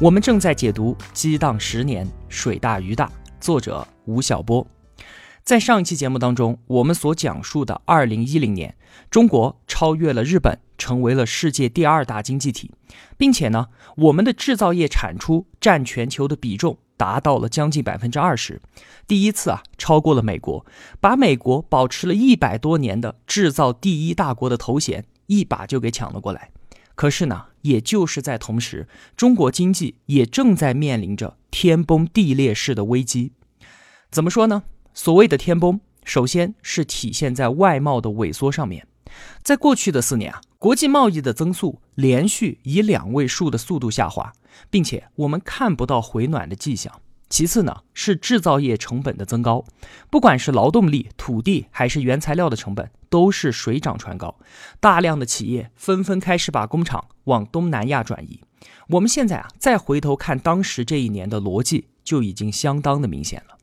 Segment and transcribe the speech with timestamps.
[0.00, 3.06] 我们正在解读《激荡十年，水大鱼大》，
[3.40, 4.64] 作者吴晓波。
[5.42, 8.76] 在上一期节目当中，我们所讲述的2010年，
[9.10, 12.70] 中国超越了日本，成为了世界第二大经济体，
[13.16, 13.66] 并且呢，
[13.96, 18.62] 我们的制造业产出占全球的比重达到了将近百分之二十，
[19.08, 20.64] 第一次啊超过了美国，
[21.00, 26.52] 把美国保持了一百多年的制造第一大国的头衔一把就给抢了过来。
[26.94, 33.32] 可是呢，也就是在同时，中国经济也正在面临着天崩地裂式的危机。
[34.10, 34.62] 怎么说呢？
[34.94, 38.86] 所谓的天崩，首先是体现在外贸的萎缩上面。
[39.42, 44.32] 在过去的四年啊，国际贸易的增速连续以两位数的速度下滑，
[44.70, 47.00] 并且我们看不到回暖的迹象。
[47.28, 49.64] 其次呢，是制造业成本的增高，
[50.10, 54.36] 不管是劳动力、土地还是原材料的成本，都是水涨船高。
[54.80, 58.40] 大量的企业纷纷开始把工厂往东南亚转移。
[58.88, 63.58] 我们现在啊，再回头看当时这一年的逻辑，就已经相当的明显了。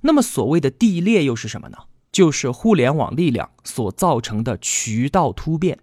[0.00, 1.78] 那么，所谓的地裂又是什么呢？
[2.10, 5.78] 就是互联网力量所造成的渠道突变。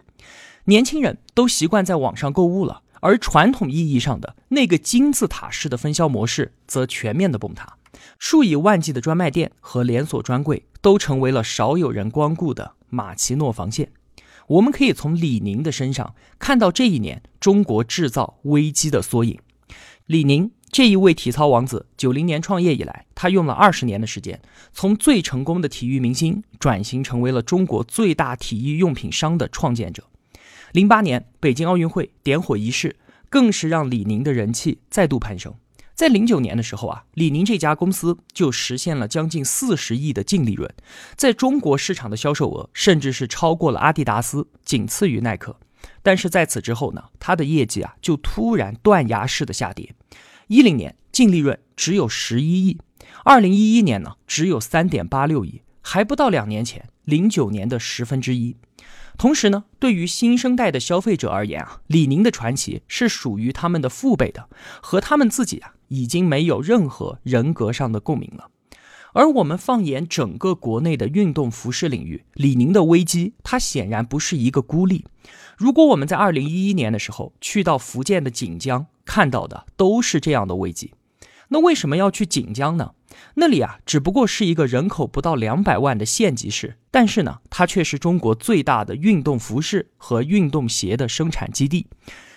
[0.65, 2.81] 年轻人都习惯在网上购物了。
[2.99, 7.77] 而传统意义上的那个金字塔式的分销模式则全面的崩塌，
[8.17, 13.91] 数以万计的专卖店和连锁专柜都成为了少有人光顾的马奇诺防线。
[14.47, 19.39] 我们可以从李宁的身上看到这一年中国制造危机的缩影。
[20.07, 24.41] 李宁这一位体操王子，九零年创业以来，他用了二十年的时间，
[24.73, 30.03] 从最成功的体育明星转型成为了中国最大体育用品商的创建者。
[30.71, 32.95] 零八年北京奥运会点火仪式，
[33.29, 35.53] 更是让李宁的人气再度攀升。
[35.95, 40.73] 在零九年的时候啊，李宁这家公司就实现了将近四十亿的净利润，
[41.15, 45.59] 在中国市场的销售额甚至是超过了阿迪达斯，仅次于耐克。
[46.01, 49.93] 但是在此之后呢，它的业绩啊就突然断崖式的下跌。
[50.47, 52.77] 一零年净利润只有十一亿，
[53.25, 58.55] 二零一一年呢只有三点八六亿，还不到两年前零九年的十分之一。
[59.19, 64.47] 同时呢，对于新生代的消费者而言啊，李宁的传奇是属于他们的父辈的，
[64.81, 68.49] 和他们自己啊，已经没有任何人格上的共鸣了。
[69.11, 75.05] 而我们放眼整个国内的运动服饰领域，李宁的危机，它显然不是一个孤立。
[75.57, 80.93] 如果我们在二零一一年的时候去到福建的锦江，看到的都是这样的危机。
[81.49, 82.91] 那为什么要去锦江呢？
[83.35, 91.87] 那里啊，只不过是一个人口不到两百万的县级市，但是呢，它却是中国最大的运动服饰和运动鞋的生产基地。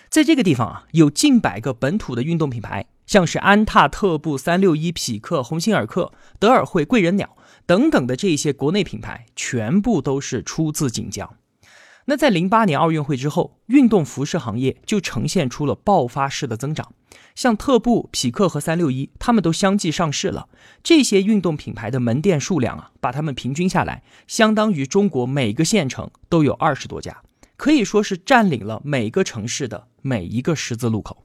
[0.09, 11.35] 在这个地方啊，有近百个本土的运动品牌，像是安踏、特步、三六一、匹克、鸿星尔克、德尔惠、贵人鸟等等的这些国内品牌，全部都是出自锦江。
[12.05, 16.93] 那在零八年奥运会之后，运动服饰行业就呈现出了爆发式的增长。
[17.35, 20.49] 像特步、匹克和三六一，他们都相继上市了。
[20.83, 27.21] 这些运动品牌的门店数量啊，把它们平均下来，相当于中国每个县城都有二十多家，
[27.55, 31.23] 可以说是占领了每个城市的每一个十字路口。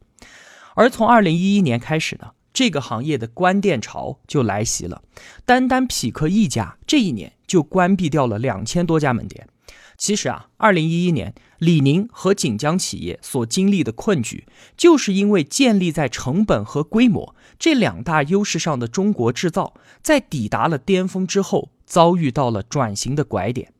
[0.74, 5.02] 而从二零一一年开始呢，这个行业的关店潮就来袭了。
[5.44, 9.48] 单单匹克一家，这一年就关闭掉了两千多家门店。
[9.98, 23.72] 其实啊，二零一一年，李宁和锦江企业所经历的困局，就是因为建立在成本和规模这两大优势上的中国制造，在抵达了巅峰之后，遭遇到了转型的拐点，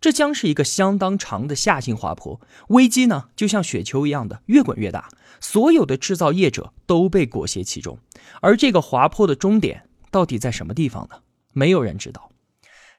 [0.00, 2.40] 这将是一个相当长的下行滑坡。
[2.68, 5.08] 危机呢，就像雪球一样的越滚越大，
[5.40, 7.98] 所有的制造业者都被裹挟其中。
[8.40, 11.16] 而这个滑坡的终点到底在什么地方呢？
[11.52, 12.30] 没有人知道。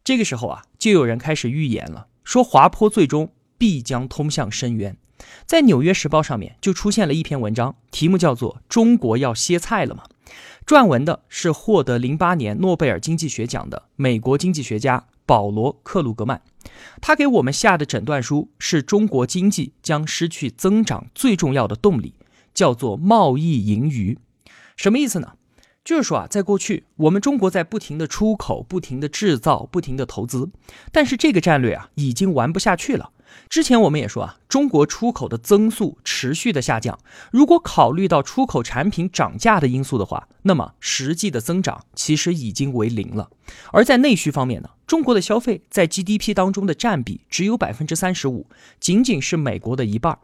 [0.03, 2.07] 这个时候啊，就有人开始预言了。
[2.25, 4.97] 说滑坡最终必将通向深渊，
[5.45, 10.03] 在《纽约时报》上面就出现了一篇文章，题目叫做《中国要歇菜了吗》。
[10.65, 16.41] 撰文的是获得零八年诺贝尔经济学奖的美国经济学家保罗·克鲁格曼，
[16.99, 22.15] 他给我们下的诊断书是中国经济将失去增长最重要的动力，
[22.55, 24.17] 叫做贸易盈余。
[24.75, 25.34] 什么意思呢？
[25.85, 30.49] 就是说啊，在过去，我们中国在不停的出口、不停的制造、不停的投资，
[30.91, 33.11] 但是这个战略啊，已经玩不下去了。
[33.49, 36.97] 之前我们也说啊，中国出口的增速持续的下降。
[37.31, 43.29] 如果考虑到出口产品涨价的因素的话，那么实际的增长其实已经为零了。
[43.71, 48.47] 而在内需方面呢，中国的消费在 GDP 当中的占比只有百分之三十五，
[48.79, 50.17] 仅仅是美国的一半。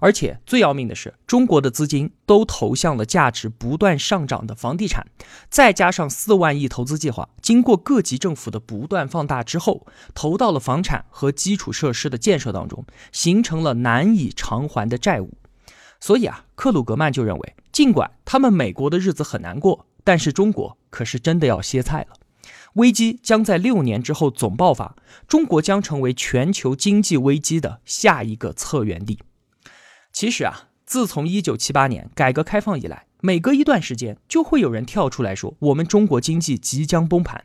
[0.00, 5.06] 而且最要命的是，中国的资金都投向了价值不断上涨的房地产，
[5.48, 15.32] 再加上四万亿投资计划，经过各级政府的不断放大之后，投到了房产和基础设施的建设当中，形成了难以偿还的债务。
[16.00, 22.16] 所以啊，克鲁格曼就认为，尽管他们美国的日子很难过，但是中国可是真的要歇菜了。
[22.74, 24.96] 危机将在六年之后总爆发，
[25.26, 29.20] 中国将成为全球经济危机的下一个策源地。
[30.14, 37.44] 其实啊，自从一九七八年改革开放以来，每隔一段时间就会有人跳出来说我们中国经济即将崩盘，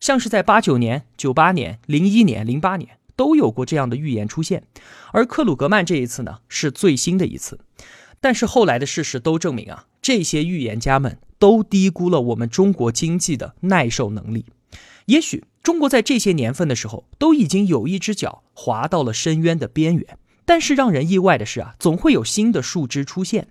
[0.00, 4.62] 像是在八九年、九八年、零一年、零八年都有过这样的预言出现。
[5.12, 7.60] 而克鲁格曼这一次呢，是最新的一次。
[8.18, 14.46] 但是后来的事实都证明啊，这些预言家们都低估了我们中国经济的耐受能力。
[15.04, 20.18] 也许中国在这些年份的时候，都已经有一只脚滑到了深渊的边缘。
[20.46, 23.48] 但是让人意外的是啊，总会有新的树枝出现。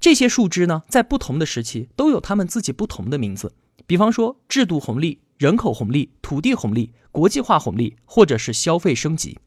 [0.00, 3.52] 这些树枝呢，在不同的时期都有他们自己不同的名字。
[3.86, 9.38] 比方说，制度红利、人口红利、土地红利、国际化红利，或者是消费升级。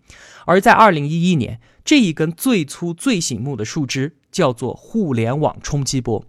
[0.46, 6.26] 而在二零一一年，这一根最粗、最醒目的树枝叫做互联网冲击波。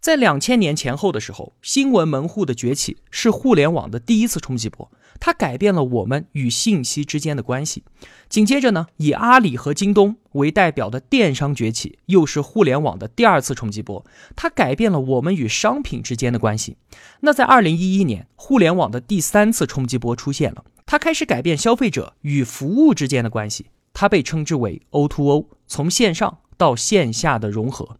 [0.00, 4.90] 在两千年前后的时候，新闻门户的崛起是互联网的第一次冲击波。
[5.20, 7.84] 它改变了我们与信息之间的关系。
[8.30, 14.02] 紧接着呢，以阿里和京东为代表的电商崛起，又是互联网的第二次冲击波。
[14.34, 16.78] 它改变了我们与商品之间的关系。
[17.20, 23.66] 那在二零一一年，互联网的第三次冲击波出现了，它开始改变消费者与服务之间的关系。
[23.92, 27.98] 它被称之为 O2O，从线上到线下的融合。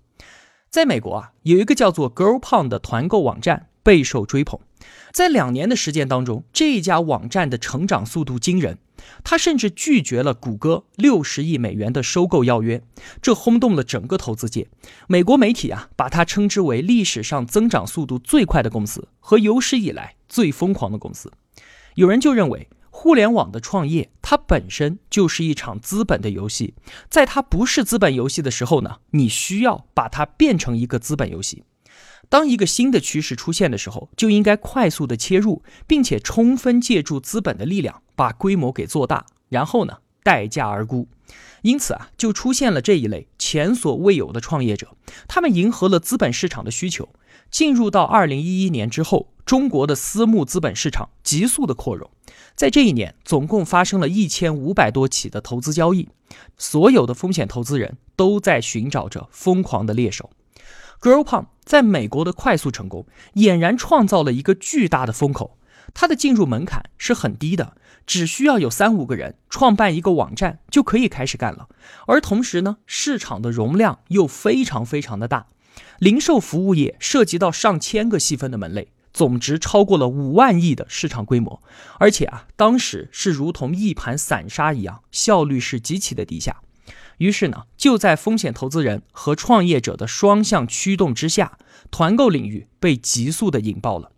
[0.71, 4.61] 在美国啊，有一个叫做 GirlPound 的团购网站备受追捧。
[5.13, 8.79] 在两年的时间当中，这一家网站的成长速度惊人，
[9.25, 12.81] 它甚至拒绝了谷歌六十亿美元的收购邀约，
[13.21, 14.69] 这轰动了整个投资界。
[15.09, 21.33] 美国媒体啊，把它称之为历史上增长速度最快的公司和有史以来最疯狂的公司。
[21.97, 22.69] 有人就认为，
[23.02, 26.75] 互联网的创业它本身就是一场资本的游戏，
[27.08, 31.64] 在它不是资本游戏的时候呢，你需要把它变成一个资本游戏。
[32.29, 41.08] 当一个新的趋势出现的时候，就应该快速的切入，并且充分借助资本的力量，把规模给做大，然后呢，待价而沽。
[41.62, 44.97] 因此啊，就出现了这一类前所未有的创业者，
[45.29, 47.09] 他们迎合了资本市场的需求。
[47.50, 52.09] 进入到二零一一年之后，中国的私募资本市场急速的扩容，
[52.55, 56.09] 在这一年，总共发生了一千五百多起的投资交易，
[56.56, 60.31] 所有的风险投资人都在寻找着疯狂的猎手。
[61.00, 65.59] Girlpon 在美国的快速成功，俨然创造了一个巨大的风口。
[65.93, 67.76] 它的进入门槛是很低的，
[68.06, 71.69] 只需要有三五个人创办一个网站就可以开始干了。
[72.06, 75.47] 而同时呢，市场的容量又非常非常的大，
[75.99, 81.62] 零售服务业涉及到上千个细分的门类，总值超过了五万亿的市场规模。
[81.99, 86.56] 而且啊，当时是如同一盘散沙一样，效率是极其的低下。
[87.19, 91.58] 于是呢，就在风险投资人和创业者的双向驱动之下，
[91.91, 94.11] 团购领域被急速的引爆了。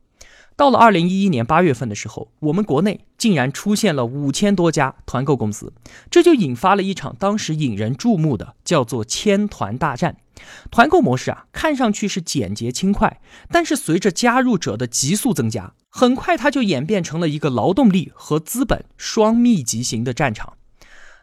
[0.57, 5.73] 到了二零一一年八月份的时候，我们国内竟然出现了五千多家团购公司，
[6.11, 10.17] 这就引发了一场当时引人注目的叫做“千团大战”。
[10.71, 20.55] 团购模式啊，看上去是简洁轻快，但是随着加入者的急速增加，很快它就演变成了一个劳动力和资本双密集型的战场。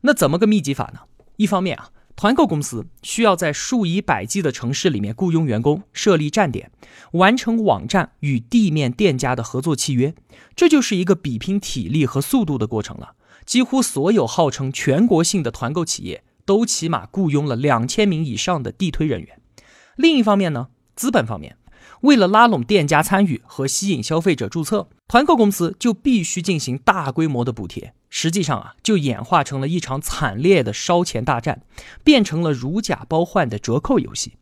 [0.02, 1.02] 那怎么个密集法呢？
[1.36, 6.70] 一方面啊，团购公司需要在数以百计的城市里面雇佣员工，设立站点，
[7.14, 10.14] 完成网站与地面店家的合作契约，
[10.54, 13.14] 这就是一个比拼体力和速度的过程了。
[13.46, 19.40] 几乎所有号称全国性的团购企业都起码雇佣了两千名以上的地推人员。
[19.96, 21.56] 另一方面呢，资本方面。
[22.02, 27.94] 为了拉拢店家参与和吸引消费者注册，团购公司就必须进行大规模的补贴。
[28.10, 31.62] 实际上啊，就演化成了一场惨烈的烧钱大战，
[32.04, 34.34] 变成了如假包换的折扣游戏。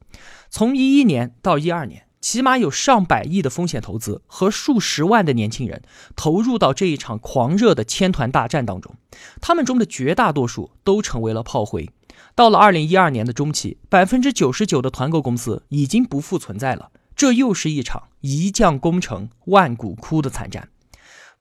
[0.50, 5.82] 从一一年到一二年，起码有上百亿的风险投资和数十万的年轻人
[6.16, 8.96] 投入到这一场狂热的千团大战当中，
[9.42, 11.90] 他们中的绝大多数都成为了炮灰。
[12.34, 16.90] 到了二零一二年的中期，百分之九十九的团购公司已经不复存在了。
[17.18, 20.70] 这又是一场一将功成万骨枯的惨战。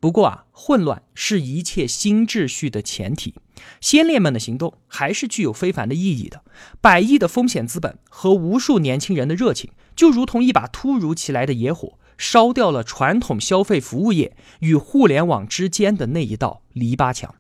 [0.01, 3.35] 不过啊，混乱是一切新秩序的前提。
[3.81, 6.43] 先烈们的行动还是具有非凡的意义的。
[6.81, 17.35] 百亿的风险资本和无数年轻人的热情，就如同一把突如其来的野火，烧掉了传统消费服务业与互联网之间的那一道篱笆墙。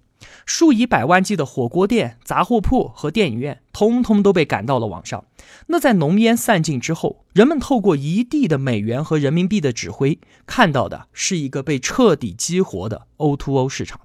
[0.47, 5.25] 数以百万计的火锅店、杂货铺和电影院，通通都被赶到了网上。
[5.67, 14.01] 那在浓烟散尽之后，人们透过一地的美元和人民币的指挥，看到的是一个被彻底激活的 O2O 市场。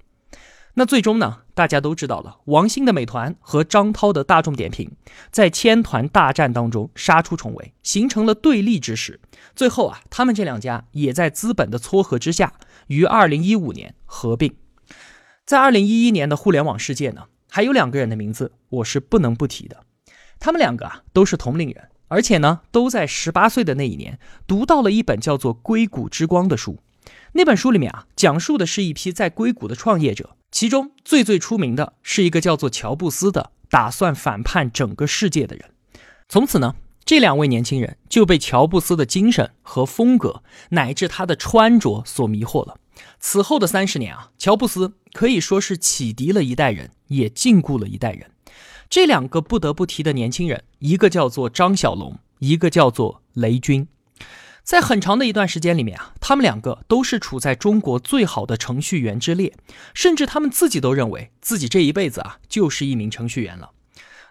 [0.74, 1.40] 那最终呢？
[1.54, 4.90] 大家都知道了，王兴的美团和张涛的大众点评，
[5.30, 9.20] 在千团大战当中杀出重围，形成了对立之势。
[9.54, 12.54] 最后啊，他们这两家也在资本的撮合之下，
[12.88, 14.56] 于二零一五年合并。
[15.46, 19.84] 在二零一一年的互联网世界呢，还有两个人的名字我是不能不提的。
[20.40, 26.80] 他们两个啊都是同龄人，而且呢都在十八岁的那一年读到了一本叫做《硅谷之光》的书。
[27.34, 35.72] 那本书里面啊，讲述的是一批在硅谷的创业者，其中最最出名的是一个叫做乔布斯的，打算反叛整个世界的人。
[36.30, 42.78] 从此呢，这两位年轻人就被乔布斯的精神和风格，乃至他的穿着所迷惑了。
[43.20, 48.32] 此后的三十年啊，乔布斯可以说是启迪了一代人，也禁锢了一代人。
[48.90, 53.88] 这两个不得不提的年轻人，一个叫做张小龙，一个叫做雷军。
[54.64, 59.56] 在很长的一段时间里面啊，他们两个都是处在中国最好的程序员之列，
[59.94, 63.72] 甚至他们自己都认为自己这一辈子啊就是一名程序员了。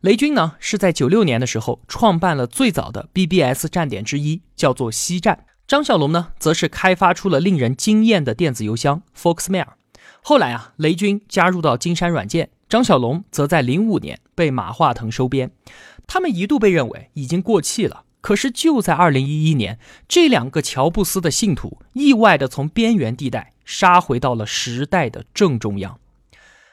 [0.02, 5.46] 雷军呢是在九六年的时候创办了最早的 BBS 站点之一，叫做西站。
[5.70, 9.68] 张小龙呢，则是开发出了令人惊艳的电子邮箱 Foxmail。
[10.20, 15.52] 后来啊，雷军加入到金山软件，张小龙则在零五年被马化腾收编。
[16.08, 26.00] 他们一度被认为已经过气了，可是就在二零一一年，这两个乔布斯的信徒意外的从边缘地带杀回到了时代的正中央。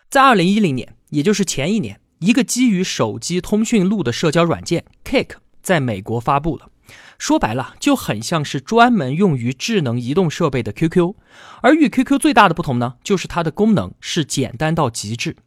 [0.10, 6.70] 在二零一零年，也就是前一年，一个基于手机通讯录的社交软件 Kick 在美国发布了。
[7.18, 11.16] 说白了，就很像是专门用于智能移动设备的 QQ，
[11.62, 15.38] 而与 QQ 最大的不同呢，就是它的功能是简单到极致。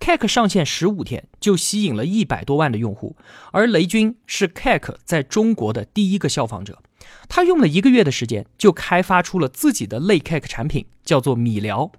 [0.00, 3.16] Cake 上线十五天就吸引了一百多万的用户，
[3.52, 6.82] 而雷军是 Cake 在中国的第一个效仿者，
[7.28, 11.92] 他用了一个月的时间就开发出了自己的类 Cake 产品，叫做米聊。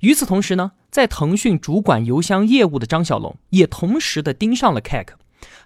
[0.00, 5.14] 与此同时呢，在腾讯主管邮箱业务的张小龙也同时的盯上了 Cake。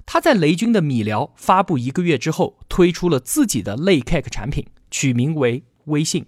[0.06, 6.26] 他在雷军的米聊发布一个月之后，推出了自己的类 Kak 产品，取名为微信。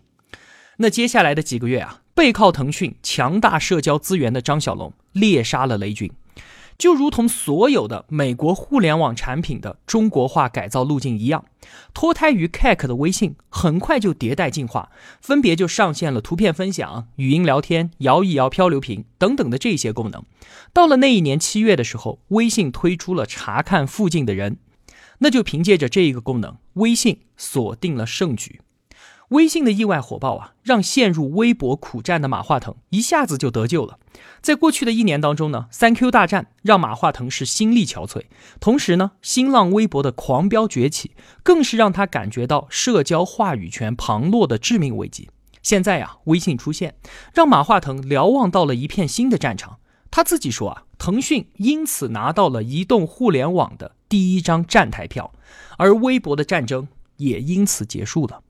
[0.78, 6.10] 那接下来的几个月啊，背靠腾讯强大社交资源的张小龙猎杀了雷军。
[6.78, 11.44] 就如同所有的美国互联网产品的中国化改造路径一样，
[11.94, 20.24] 脱胎于 Cake 的微信很快就迭代进化，分别就上线了图片分享、语音聊天、摇一摇漂流瓶等等的这些功能。
[20.72, 24.56] 到了那一年七月的时候，微信推出了查看附近的人，
[25.18, 28.60] 那就凭借着这一个功能，微信锁定了胜局。
[29.28, 33.98] 微信的意外火爆啊，让陷入微博苦战的马化腾一下子就得救了。
[34.40, 38.24] 在过去的一年当中呢，三 Q 大战让马化腾是心力憔悴，
[38.58, 45.28] 同时呢，新浪微博的狂飙崛起，更是让他感觉到社交话语权旁落的致命危机。
[45.62, 46.96] 现在呀，微信出现，
[47.32, 49.78] 让马化腾瞭望到了一片新的战场。
[50.10, 55.32] 他自己说啊，腾讯因此拿到了移动互联网的第一张站台票，
[55.78, 58.42] 而微博的战争也因此结束了。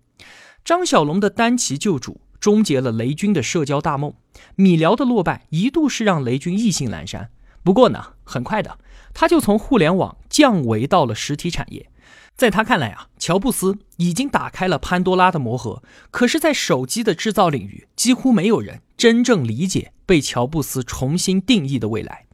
[0.65, 4.15] 张小龙的单骑救主终结了雷军的社交大梦，
[4.57, 7.31] 米聊的落败一度是让雷军意兴阑珊。
[7.63, 8.79] 不过呢，很快的
[9.15, 11.89] 他就从互联网降维到了实体产业。
[12.35, 15.83] 在他看来啊，乔布斯已经打开了潘多拉的魔盒。
[16.11, 22.27] 可是，在手机的制造领域，几乎没有人真正理解被乔布斯重新定义的未来。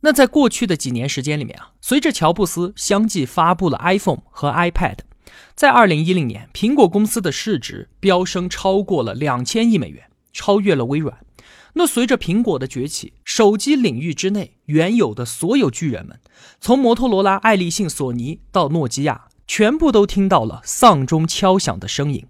[0.00, 4.98] 那在过去的几年时间里面啊，随着乔布斯相继发布了 iPhone 和 iPad。
[5.54, 11.18] 在二零一零年，苹果公司的市值飙升超过了两千亿美元，超越了微软。
[11.78, 16.18] 那随着苹果的崛起，手机领域之内原有的所有巨人们，
[16.58, 22.24] 从摩托罗拉、爱立信、索尼到诺基亚，全部都听到了丧钟敲响的声音。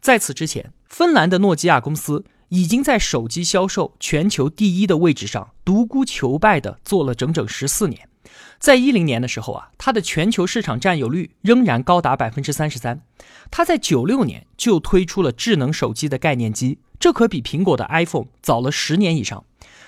[0.00, 8.08] 在此之前，芬兰的诺基亚公司已经在手机销售全球第一的位置上独孤求败的做了整整十四年。
[8.58, 13.02] 在一零年的时候啊，它的全球市场占有率仍然高达百分之三十三。
[13.50, 19.44] 它在九六年就推出了智能手机的概念机，这可比苹果的 iPhone 早了十年以上。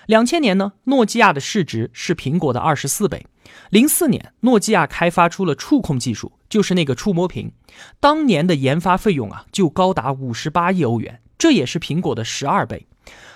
[0.06, 3.26] 两千年呢，诺基亚的市值是苹果的二十四倍。
[3.70, 7.52] 零四年，诺基亚开发出了触控技术，就是那个触摸屏。
[8.00, 12.86] 当年的研发费用啊，就高达五十八亿欧元，这也是苹果的十二倍。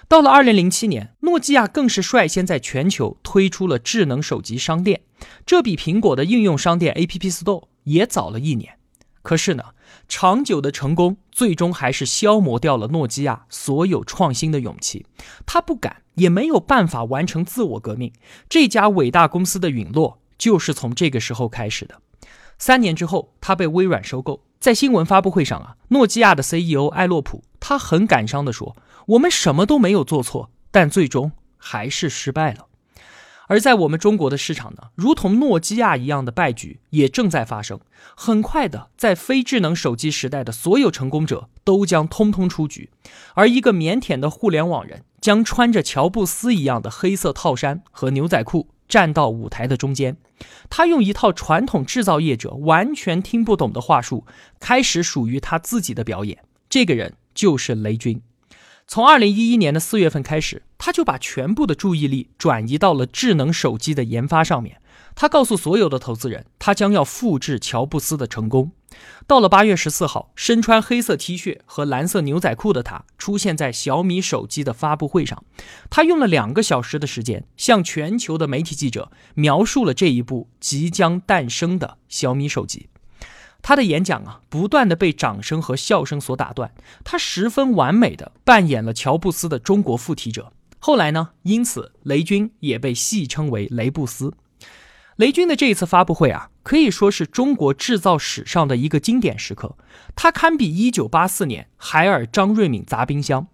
[0.08, 5.00] 到了二零零七年，诺基亚更是率先在全球推出了智能手机商店，
[5.46, 8.74] 这比苹果的应用商店 App Store 也早了一年。
[9.22, 9.64] 可是呢，
[10.08, 15.06] 长久的成功最终还是消磨掉了诺基亚所有创新的勇气。
[15.46, 18.12] 他不敢，也没有办法完成自我革命。
[18.48, 22.00] 这家伟大公司的陨落就是从这个时候开始的。
[22.58, 24.44] 三年之后，他被微软收购。
[24.60, 28.76] 在新闻发布会上啊，诺基亚的 CEO 艾洛普他很感伤地说
[29.08, 32.66] ：“我们什么都没有做错，但最终还是失败了。”
[33.46, 37.78] 而在我们中国的市场呢，如同诺基亚一样的败局也正在发生。
[38.16, 42.90] 很快的，在非智能手机时代的所有成功者都将通通出局，
[43.34, 50.16] 而一个腼腆的互联网人将穿着乔布斯一样的黑色套衫和牛仔裤站到舞台的中间。
[50.68, 54.26] 他用一套传统制造业者完全听不懂的话术，
[54.60, 56.38] 开始属于他自己的表演。
[56.68, 58.20] 这个人就是雷军。
[58.86, 64.80] 从二零一一年的四月份开始，他就把全部的注意力转移到了智能手机的研发上面。
[65.16, 68.72] 他告诉所有的投资人，他将要复制乔布斯的成功。
[69.26, 75.44] 到了八月十四号，身穿黑色 T 恤和蓝色牛仔裤的他出现在小米手机的发布会上。
[75.88, 82.88] 他用了两个小时的时间，向全球的媒体记者描述了这一部即将诞生的小米手机。
[83.66, 86.70] 他的演讲啊，不断的被掌声和笑声所打断。
[87.02, 90.52] 他十分完美的扮演了乔布斯的中国附体者。
[90.78, 94.34] 后来呢，因此雷军也被戏称为雷布斯。
[95.16, 99.78] 雷军的这一次发布会啊，可以说是中国制造史上的一个经典时刻。
[100.14, 103.46] 它堪比1984年海尔张瑞敏砸冰箱。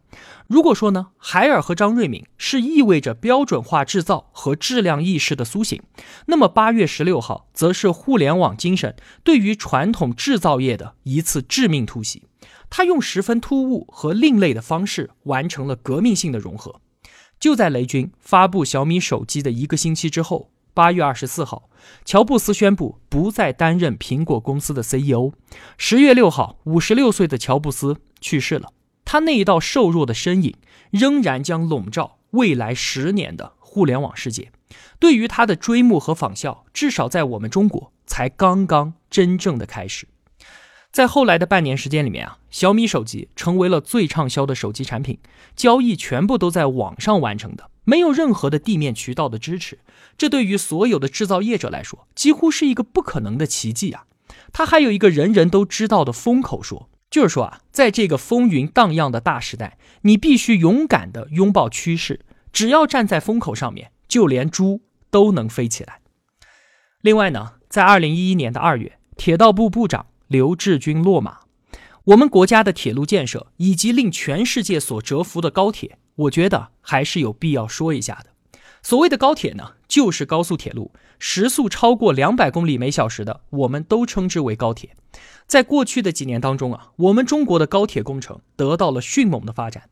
[0.47, 5.83] 如果说呢，海尔和张瑞敏是意味着标准化制造和质量意识的苏醒，
[6.26, 12.25] 那么八月十六号则是互联网精神对于传统制造业的一次致命突袭。
[12.69, 16.81] 他用十分突兀和另类的方式完成了革命性的融合。
[17.38, 20.50] 就在雷军发布小米手机的一个星期之后。
[20.73, 21.69] 八月二十四号，
[22.05, 25.33] 乔布斯宣布不再担任苹果公司的 CEO。
[25.76, 28.73] 十月六号，五十六岁的乔布斯去世了。
[29.12, 30.55] 他那一道瘦弱的身影，
[30.93, 34.53] 仍然将笼罩未来十年的互联网世界。
[35.01, 40.07] 对于他的追慕和仿效，至少在我们中国，才刚刚真正的开始。
[40.92, 45.18] 在后来的半年时间里面啊，小米手机成为了最畅销的手机产品，
[45.57, 49.81] 交易全部都在网上完成的，没有任何的地面渠道的支持。
[50.16, 54.05] 这对于所有的制造业者来说，几乎是一个不可能的奇迹啊！
[54.53, 62.20] 他还有一个人人都知道的风口说，就是说啊，在这个风云荡漾的大时代，你必须勇敢地拥抱趋势，
[62.53, 66.01] 只要站在风口上面，就连猪都能飞起来。
[67.01, 70.07] 另外呢，在二零一一年的二月，铁道部部长。
[70.29, 71.40] 刘志军落马，
[72.05, 78.27] 我们国家的铁路建设以及令全世界所折服的高铁，我觉得还是有必要说一下的。
[78.81, 84.96] 所谓的高铁呢，就是高速铁路，时速超过两百公里每小时的，我们都称之为高铁。
[85.46, 89.85] 在过去的几年当中啊，我们中国的高铁工程得到了迅猛的发展。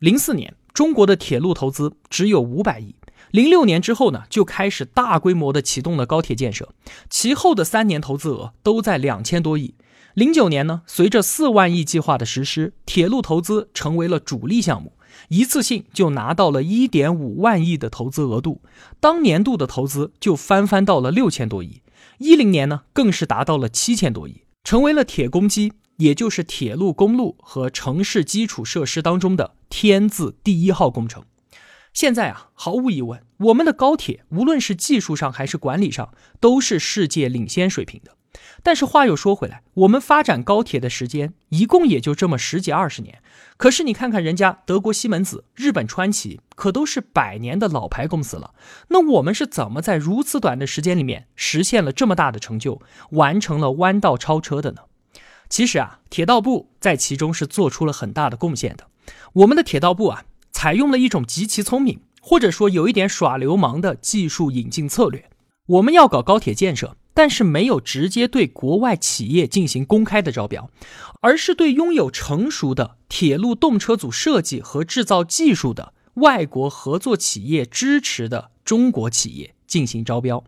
[0.00, 2.96] 零四年，中国的铁路投资只有五百亿。
[3.30, 6.68] 零六年之后呢，就开始大规模的启动了高铁建设，
[7.08, 9.74] 其后的三年投资额都在两千多亿。
[10.14, 14.92] 零九年呢，随着四万亿计划的实施，铁路投资成为了主力项目，
[15.28, 18.62] 一次性就拿到了一点五万亿的投资额度，
[19.00, 21.82] 当年度的投资就翻番到了六千多亿。
[22.18, 31.24] 一零年呢，更是达到了七千多亿，成为了铁公鸡，也就是铁路、公路和城市基础设施当中的天字第一号工程。
[31.92, 38.12] 现在啊，毫无疑问，我们的高铁无论是技术上还是管理上，都是世界领先水平的。
[38.62, 43.22] 但是话又说回来，我们发展高铁的时间一共也就这么十几二十年。
[43.56, 48.54] 可是你看看人家德国西门子、日本川崎，可都是百年的老牌公司了。
[48.88, 54.82] 那我们是怎么在如此短的时间里面实现了这么大的成就，完成了弯道超车的呢？
[55.48, 58.88] 其实啊，铁道部在其中是做出了很大的贡献的。
[59.32, 60.24] 我们的铁道部啊。
[60.52, 65.28] 采用了一种极其聪明，或者说有一点耍流氓的技术引进策略。
[65.66, 70.68] 我们要搞高铁建设，但是没有直接对国外企业进行公开的招标，
[71.22, 80.44] 而是对拥有成熟的铁路动车组设计和制造技术的外国合作企业支持的中国企业进行招标。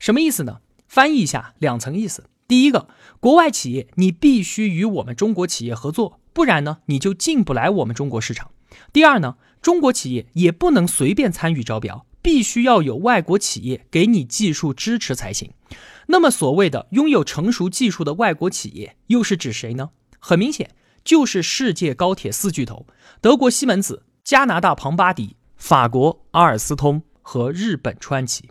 [0.00, 0.58] 什么意思呢？
[0.88, 2.24] 翻译一下，两层意思。
[2.48, 2.88] 第一个，
[3.20, 8.50] 国外企业你必须与我们中国企业合作，不然呢你就进不来我们中国市场。
[8.92, 9.36] 第二呢？
[9.62, 15.52] 中国企业也不能随便参与招标，必须要有外国企业给你技术支持才行。
[16.10, 19.90] 那么，所谓的拥有成熟技术的外国企业又是指谁呢？
[20.18, 22.86] 很明显，就是世界高铁四巨头：
[23.20, 28.50] 德国西门子、加拿大庞巴迪、法国阿尔斯通和日本川崎。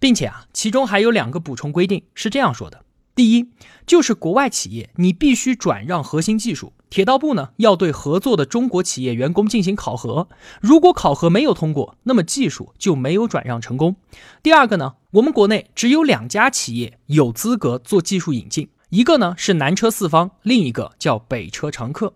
[0.00, 3.50] 并且啊，其中还有两个补充规定是这样说的：第一，
[3.84, 10.28] 就是国外企业你必须转让核心技术，铁道部呢要对合作的中国企业员工进行考核，
[10.60, 13.96] 如果考核没有通过，那么技术就没有转让成功。
[14.42, 22.14] 第二个呢，我们国内只有两家企业有资格做技术引进，一个呢是南车四方，另一个叫北车长客。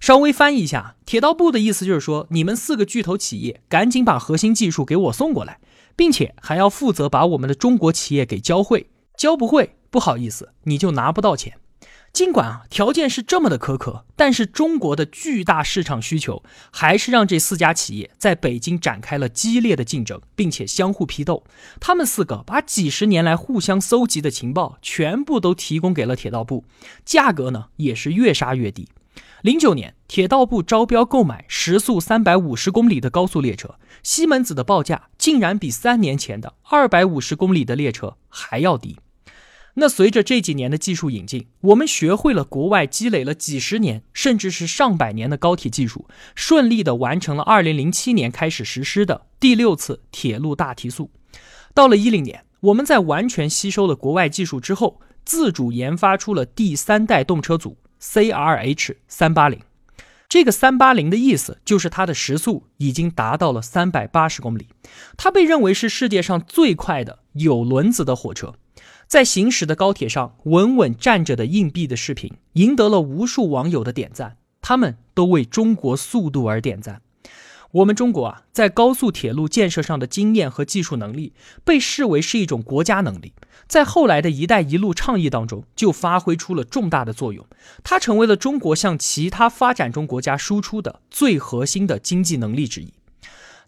[0.00, 5.58] 稍微翻译一下，铁道部的意思就是说，你们四个巨头企业赶紧把核心技术给我送过来。
[5.98, 11.58] 并且还要负责把我们的中国企业给教会，教不会不好意思，你就拿不到钱。
[12.18, 21.44] 尽管啊条件是这么的苛刻，但是中国的巨大市场需求还是让这四家企业在北京展开了激烈的竞争，并且相互批斗。
[21.78, 26.64] 他们四个把几十年来互相搜集的情报全部都提供给了铁道部，
[27.04, 28.88] 价格呢也是越杀越低。
[29.42, 38.98] 零九年，铁道部招标购买时速三百五十公里的高速列车，西门子的报价竟然比三年前的二百五十公里的列车还要低。
[39.80, 51.12] 那随着这几年的技术引进，我们学会了国外积累了几十年甚至是上百年的高铁技术，顺利的完成了二零零七年开始实施的第六次铁路大提速。
[51.74, 57.78] 到了一零年，我们在完全吸收了国外技术之后，自主研发出了第三代动车组。
[58.00, 59.58] C R H 三八零，
[60.28, 64.68] 这个三八零的意思就是它的时速已经达到了三百八十公里，
[65.16, 68.54] 它被认为是世界上最快的有轮子的火车。
[69.08, 77.00] 在行驶的高铁上稳稳站着的硬币的视频，赢得了无数网友的点赞，他们都为中国速度而点赞。
[77.70, 81.32] 我们中国啊，在高速铁路建设上的经验和技术能力，
[81.64, 83.32] 被视为是一种国家能力，
[83.66, 87.46] 在后来的一带一路倡议当中就发挥出了重大的作用。
[87.82, 92.92] 它成为了中国向其他发展中国家输出的最核心的经济能力之一。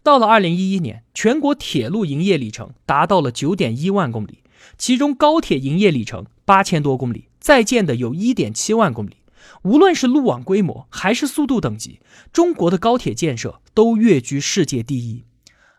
[0.02, 4.40] 到了二零一一年，全国铁路营业里程达到了九点一万公里，
[4.78, 9.16] 其中高铁营业里程八千多公里，在建的有一点七万公里。
[9.62, 12.00] 无论是路网规模还是速度等级，
[12.32, 15.24] 中国的高铁建设都跃居世界第一。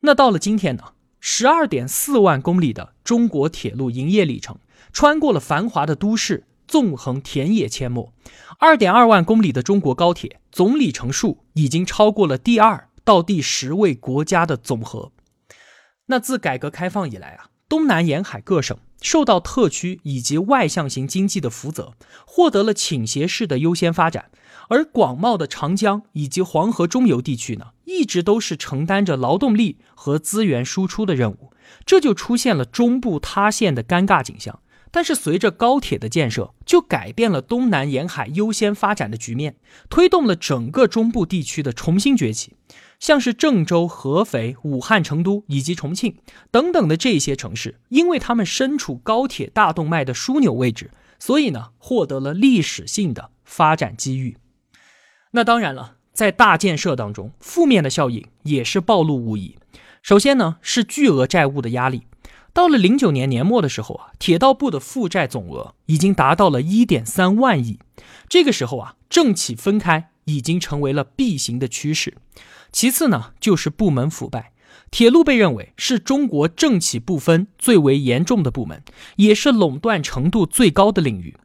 [0.01, 0.93] 那到了今天呢？
[1.23, 4.57] 十二点四万公里的中国铁路营业里程，
[4.91, 8.11] 穿过了繁华的都市，纵横田野阡陌。
[8.57, 15.11] 二点二万公里的中国高铁总里程数已经超过了第二到第十位国家的总和。
[16.07, 18.77] 那自改革开放以来啊，东南沿海各省。
[19.01, 21.93] 受到特区以及外向型经济的福泽，
[22.27, 24.29] 获得了倾斜式的优先发展，
[24.67, 31.51] 而广袤的长江以及黄河中游地区呢，一直都是承担着劳动力和资源输出的任务，
[31.85, 34.59] 这就出现了中部塌陷的尴尬景象。
[34.91, 39.55] 但是随着高铁的建设，就改变了东南沿海优先发展的局面，
[39.89, 42.53] 推动了整个中部地区的重新崛起。
[43.01, 46.15] 像是郑州、合肥、武汉、成都以及重庆
[46.51, 54.37] 等等的这些城市，因为他们身处高铁大动脉的枢纽位置，所以呢，获得了历史性的发展机遇。
[55.31, 59.57] 那当然了，在大建设当中，负面的效应也是暴露无遗。
[60.03, 62.03] 首先呢，是巨额债务的压力。
[62.53, 67.79] 到了零九年年末的时候啊，铁道部的负债总额已经达到了一点三万亿。
[68.29, 72.13] 这个时候啊，政企分开已经成为了必行的趋势。
[72.71, 74.53] 其次呢，就是部门腐败。
[74.89, 78.83] 铁路被认为是中国政企不分最为严重的部门，
[79.15, 81.35] 也是垄断程度最高的领域。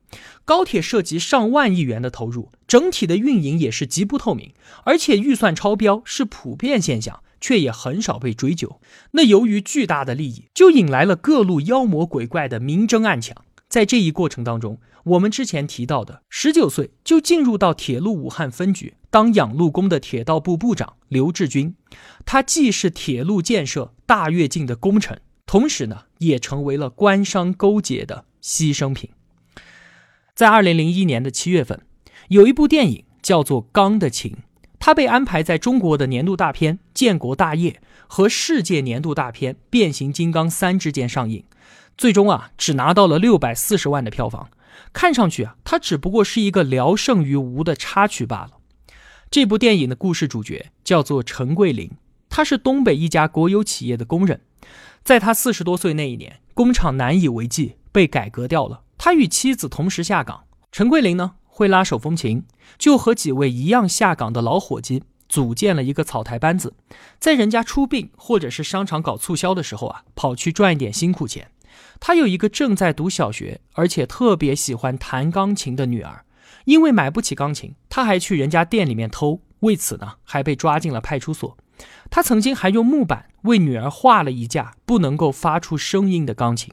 [0.44, 4.52] 高铁涉及上万亿元的投入，整体的运营也是极不透明，
[4.84, 8.80] 而且预算超标是普遍现象，却也很少被追究。
[9.12, 13.36] 那由于巨大的利益，就引来了各路妖魔鬼怪的明争暗抢。
[13.68, 21.76] 在这一过程当中，我们之前提到的十九岁就进入到铁路武汉分局当养路工的铁道部部长刘志军，
[22.24, 29.10] 他既是铁路建设大跃进的功臣，同时呢，也成为了官商勾结的牺牲品。
[30.34, 31.80] 在二零零一年的七月份，
[32.28, 34.32] 有一部电影叫做《钢的琴》，
[34.80, 37.70] 它被安排在中国的年度大片《建国大业》
[38.08, 41.44] 和世界年度大片《变形金刚三》之间上映。
[41.96, 44.50] 最终啊，只拿到了六百四十万的票房，
[44.92, 48.52] 看上去啊，它只不过是一个聊胜于无的插曲罢了。
[49.30, 51.90] 这部电影的故事主角叫做陈桂林，
[52.28, 54.40] 他是东北一家国有企业的工人，
[55.02, 58.82] 在他四十多岁那一年，工厂难以为继，被改革掉了。
[58.96, 62.44] 他与妻子同时下岗，陈桂林呢会拉手风琴，
[62.78, 66.74] 就和几位一样下岗的老伙计组建了一个草台班子，
[67.18, 71.50] 在人家出殡或者是商场搞促销的时候啊，跑去赚一点辛苦钱。
[72.00, 76.24] 他有一个正在读小学，而且特别喜欢弹钢琴的女儿，
[76.64, 81.56] 因为买不起钢琴，他还去人家店里面偷，为此呢，还被抓进了派出所。
[82.10, 86.72] 他曾经还用木板为女儿画了一架不能够发出声音的钢琴。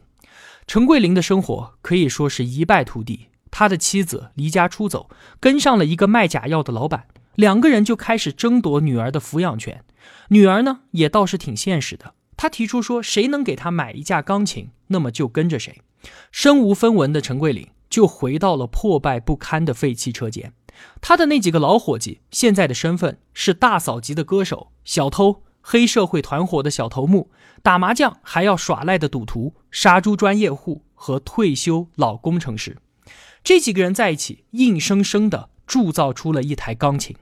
[0.66, 3.28] 陈桂林的生活可以说是一败涂地。
[3.52, 9.84] 他的妻子离家出走，跟上了一个卖假药的老板，两个人就开始争夺女儿的抚养权。
[10.30, 15.82] 女儿呢，也倒是挺现实的，他提出说，谁能给他买一架钢琴，那么就跟着谁。
[16.32, 20.54] 身无分文的陈桂林就回到了破败不堪的废弃车间。
[21.00, 27.30] 他的那几个老伙计现在的身份是大嫂级的歌手、小偷、黑社会团伙的小头目、
[27.62, 32.78] 打麻将还要耍赖的赌徒、杀猪专业户和退休老工程师。
[33.44, 37.16] 这几个人在一起，硬生生的铸造出了一台钢琴。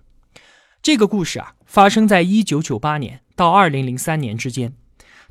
[0.81, 4.73] 这个故事啊，发生在一九九八年到二零零三年之间。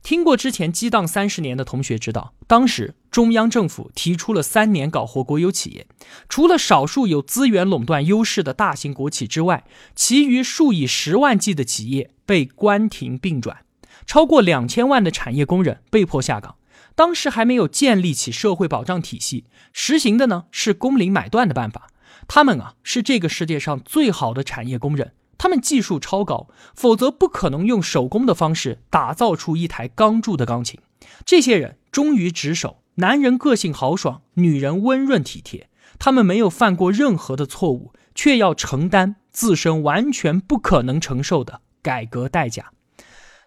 [0.03, 5.87] 听过之前激荡三十年的同学知道，当时中央政府提出了三年搞活国有企业，
[6.29, 13.65] 除了少数有资源垄断优势的大型国企之外，其余数以十万计的企业被关停并转，
[14.07, 16.57] 超过两千万的产业工人被迫下岗。
[16.97, 21.89] 当时还没有建立起社会保障体系，实行的呢是工龄买断的办法。
[22.27, 30.79] 他们啊是这个世界上最好的产业工人，他们技术超高，否则不可能用手工的方式打造出一台钢铸的钢琴。
[31.25, 35.71] 这些人忠于职守，男人个性豪爽，女人温润体贴。
[35.99, 42.73] 他们没有犯过任何的错误，却要承担自身完全不可能承受的改革代价。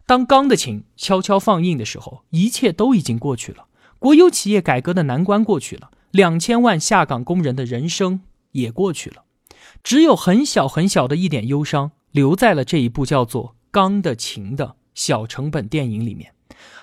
[0.07, 3.65] 当钢的琴悄悄放映的时候，一切都已经过去了。
[3.99, 8.21] 国有企业改革的难关过去了，两千万下岗工人的人生
[8.53, 9.22] 也过去了，
[9.83, 16.33] 只有很小很小的一点忧伤留在了这一部叫做《钢的琴》的小成本电影里面。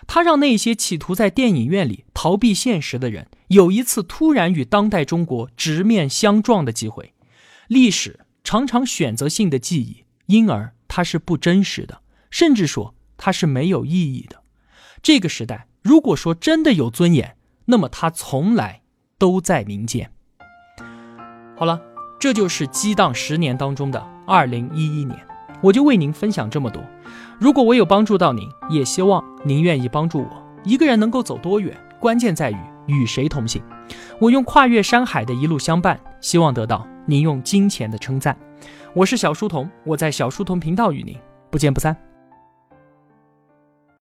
[0.07, 7.15] 它让那些企图在电影院里逃避现实的人有一次突然与当代中国直面相撞的机会。
[7.69, 12.95] 历史常常选择性的记忆，因而它是不真实的，甚至说。
[13.23, 14.43] 它是没有意义的。
[15.03, 17.37] 这个时代，如果说真的有尊严，
[17.67, 18.81] 那么它从来
[19.19, 20.11] 都在民间。
[21.55, 21.83] 好了，
[22.21, 25.19] 这就是激荡十年当中的二零一一年，
[25.63, 26.83] 我就为您分享这么多。
[27.39, 30.47] 如果我有帮助到您，也希望您愿意帮助我。
[30.63, 32.57] 一个人能够走多远，关键在于
[32.87, 33.63] 与谁同行。
[34.19, 38.37] 我用跨越山海的一路相伴，希望得到您用金钱的称赞。
[38.93, 41.17] 我是小书童，我在小书童频道与您
[41.51, 41.97] 不见不散。